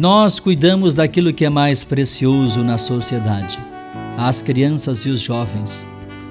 [0.00, 3.58] Nós cuidamos daquilo que é mais precioso na sociedade,
[4.16, 5.84] as crianças e os jovens.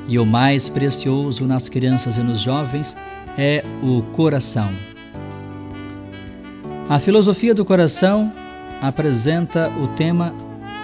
[0.08, 2.98] E o mais precioso nas crianças e nos jovens
[3.38, 4.72] é o coração.
[6.90, 8.34] A filosofia do coração
[8.82, 10.34] apresenta o tema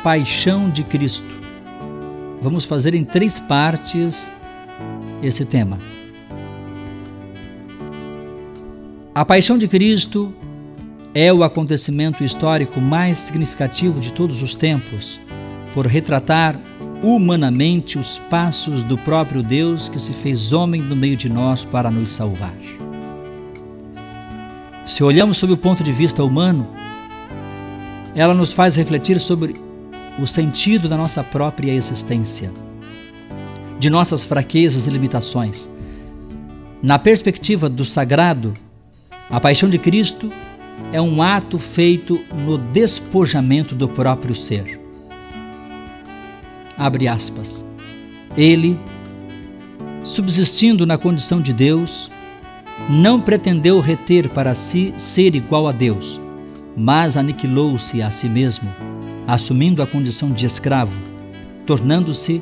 [0.03, 1.25] Paixão de Cristo.
[2.39, 4.29] Vamos fazer em três partes
[5.23, 5.79] esse tema.
[9.15, 10.31] A paixão de Cristo
[11.17, 15.17] é o acontecimento histórico mais significativo de todos os tempos,
[15.73, 16.59] por retratar
[17.01, 21.89] humanamente os passos do próprio Deus que se fez homem no meio de nós para
[21.89, 22.53] nos salvar.
[24.85, 26.67] Se olhamos sob o ponto de vista humano,
[28.13, 29.55] ela nos faz refletir sobre
[30.19, 32.51] o sentido da nossa própria existência,
[33.79, 35.69] de nossas fraquezas e limitações.
[36.83, 38.53] Na perspectiva do sagrado,
[39.29, 40.29] a paixão de Cristo
[40.91, 44.79] é um ato feito no despojamento do próprio ser.
[46.77, 47.65] Abre aspas.
[48.37, 48.77] Ele,
[50.03, 52.09] subsistindo na condição de Deus,
[52.89, 56.19] não pretendeu reter para si ser igual a Deus,
[56.75, 58.69] mas aniquilou-se a si mesmo,
[59.25, 60.93] assumindo a condição de escravo,
[61.65, 62.41] tornando-se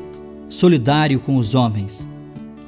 [0.50, 2.08] solidário com os homens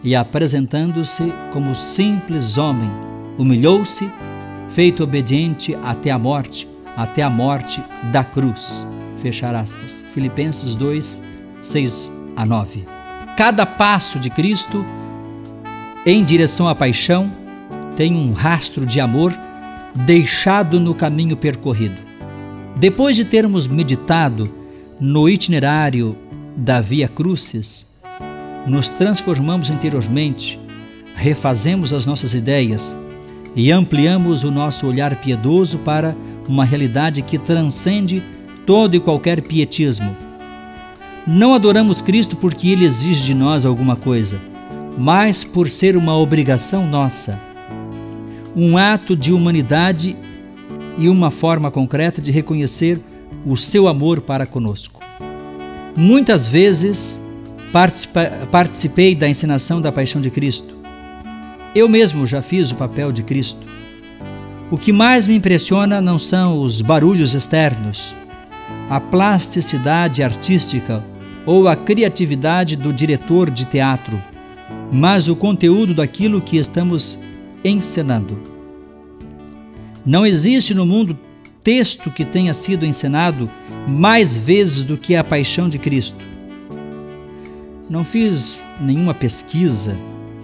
[0.04, 2.90] e apresentando-se como simples homem
[3.38, 4.08] humilhou-se,
[4.76, 7.82] feito obediente até a morte, até a morte
[8.12, 8.86] da cruz.
[9.20, 10.04] Fechar aspas.
[10.14, 11.22] Filipenses 2,
[11.62, 12.84] 6 a 9.
[13.38, 14.86] Cada passo de Cristo
[16.06, 17.32] em direção à paixão
[17.96, 19.34] tem um rastro de amor
[20.06, 21.96] deixado no caminho percorrido.
[22.76, 24.54] Depois de termos meditado
[25.00, 26.18] no itinerário
[26.58, 27.88] da Via Crucis,
[28.68, 30.60] nos transformamos interiormente,
[31.16, 32.94] refazemos as nossas ideias,
[33.56, 36.16] e ampliamos o nosso olhar piedoso para
[36.48, 38.22] uma realidade que transcende
[38.66, 40.16] todo e qualquer pietismo.
[41.26, 44.40] Não adoramos Cristo porque ele exige de nós alguma coisa,
[44.98, 47.40] mas por ser uma obrigação nossa,
[48.56, 50.16] um ato de humanidade
[50.98, 53.00] e uma forma concreta de reconhecer
[53.46, 55.02] o seu amor para conosco.
[55.96, 57.20] Muitas vezes
[58.52, 60.76] participei da encenação da paixão de Cristo
[61.76, 63.68] eu mesmo já fiz o papel de Cristo.
[64.72, 68.16] O que mais me impressiona não são os barulhos externos,
[68.90, 71.06] a plasticidade artística
[71.46, 74.20] ou a criatividade do diretor de teatro,
[74.92, 77.20] mas o conteúdo daquilo que estamos
[77.64, 78.40] encenando.
[80.06, 81.18] Não existe no mundo
[81.62, 83.50] texto que tenha sido encenado
[83.88, 86.24] mais vezes do que a paixão de Cristo.
[87.90, 89.96] Não fiz nenhuma pesquisa,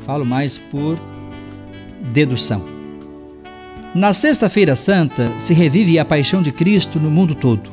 [0.06, 1.00] falo mais por
[2.02, 2.82] dedução.
[3.94, 7.70] Na Sexta-feira Santa se revive a paixão de Cristo no mundo todo.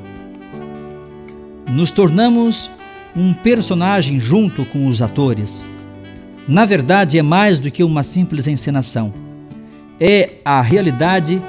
[1.69, 2.69] Nos tornamos
[3.17, 5.69] um personagem junto com os atores.
[6.49, 9.13] Na verdade, é mais do que uma simples encenação.
[10.01, 11.41] É a realidade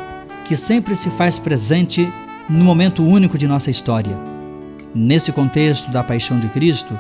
[0.46, 2.08] que sempre se faz presente
[2.48, 4.16] no momento único de nossa história.
[4.94, 6.94] Nesse contexto da paixão de Cristo,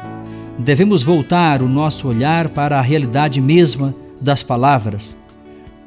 [0.57, 5.15] devemos voltar o nosso olhar para a realidade mesma das palavras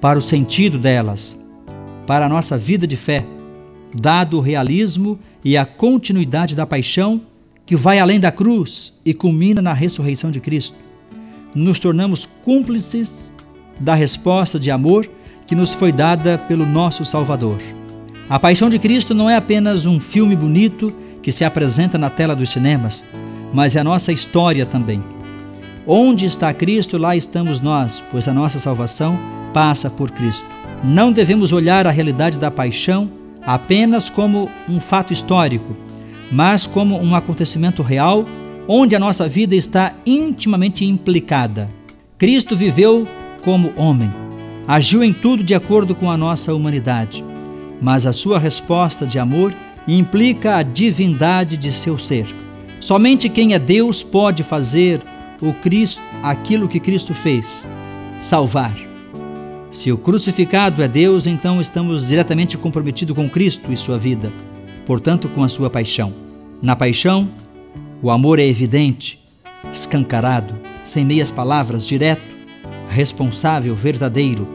[0.03, 1.39] para o sentido delas,
[2.09, 3.25] para a nossa vida de fé,
[3.95, 7.21] dado o realismo e a continuidade da paixão
[7.65, 10.77] que vai além da cruz e culmina na ressurreição de Cristo.
[11.55, 13.33] Nos tornamos cúmplices
[13.79, 15.09] da resposta de amor
[15.47, 17.59] que nos foi dada pelo nosso Salvador.
[18.29, 20.93] A Paixão de Cristo não é apenas um filme bonito
[21.23, 23.05] que se apresenta na tela dos cinemas,
[23.55, 25.01] mas é a nossa história também.
[25.87, 29.17] Onde está Cristo, lá estamos nós, pois a nossa salvação
[29.53, 30.45] passa por Cristo.
[30.83, 33.11] Não devemos olhar a realidade da paixão
[33.45, 35.77] apenas como um fato histórico,
[36.31, 38.25] mas como um acontecimento real
[38.67, 41.69] onde a nossa vida está intimamente implicada.
[42.17, 43.07] Cristo viveu
[43.45, 44.11] como homem,
[44.67, 47.25] agiu em tudo de acordo com a nossa humanidade,
[47.81, 49.53] mas a sua resposta de amor
[49.87, 52.27] implica a divindade de seu ser.
[52.81, 55.01] Somente quem é Deus pode fazer
[55.41, 57.67] o Cristo aquilo que Cristo fez,
[58.21, 58.92] salvar.
[59.73, 64.31] Se o crucificado é Deus, então estamos diretamente comprometidos com Cristo e sua vida,
[64.87, 66.13] portanto, com a sua paixão.
[66.61, 67.27] Na paixão,
[68.03, 69.19] o amor é evidente,
[69.73, 70.55] escancarado,
[70.85, 72.21] sem meias palavras, direto,
[72.91, 74.47] responsável, verdadeiro,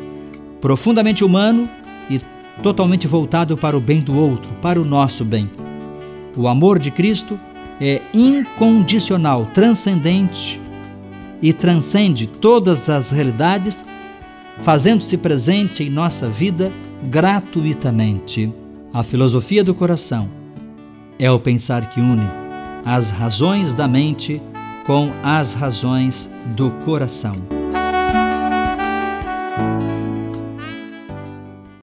[0.61, 1.67] profundamente humano
[2.11, 2.21] e
[2.61, 5.49] totalmente voltado para o bem do outro, para o nosso bem.
[6.35, 7.39] O amor de Cristo
[7.81, 10.61] é incondicional, transcendente
[11.41, 13.83] e transcende todas as realidades
[14.63, 16.71] fazendo-se presente em nossa vida
[17.03, 18.51] gratuitamente.
[18.93, 20.27] A filosofia do coração
[21.19, 22.27] é o pensar que une
[22.85, 24.41] as razões da mente
[24.85, 27.56] com as razões do coração.